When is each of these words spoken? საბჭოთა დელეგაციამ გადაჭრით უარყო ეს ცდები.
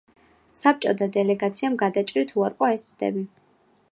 საბჭოთა 0.61 1.07
დელეგაციამ 1.17 1.77
გადაჭრით 1.83 2.35
უარყო 2.39 2.73
ეს 2.79 2.89
ცდები. 2.91 3.25